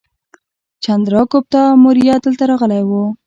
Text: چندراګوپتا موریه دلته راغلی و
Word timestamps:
چندراګوپتا 0.83 1.63
موریه 1.81 2.15
دلته 2.25 2.43
راغلی 2.51 2.81
و 2.87 2.91